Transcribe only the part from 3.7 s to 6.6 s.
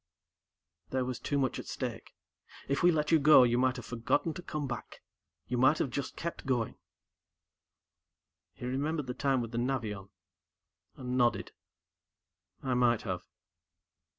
have forgotten to come back. You might have just kept